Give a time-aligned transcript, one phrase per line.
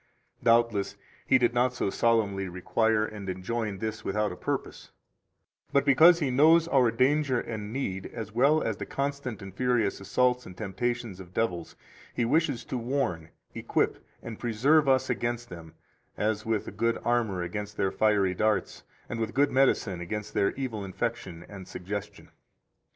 [0.41, 0.95] Doubtless
[1.27, 4.89] He did not so solemnly require and enjoin this without a purpose;
[5.71, 10.01] but because He knows our danger and need, as well as the constant and furious
[10.01, 11.75] assaults and temptations of devils,
[12.15, 15.75] He wishes to warn, equip, and preserve us against them,
[16.17, 20.49] as with a good armor against their fiery darts and with good medicine against their
[20.53, 22.31] evil infection and suggestion.